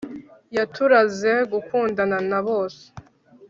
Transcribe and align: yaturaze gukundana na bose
yaturaze 0.57 1.31
gukundana 1.51 2.17
na 2.29 2.39
bose 2.47 2.83